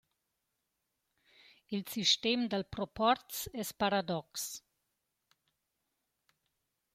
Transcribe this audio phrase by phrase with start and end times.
[1.75, 4.29] «Il sistem dal proporz es paradox.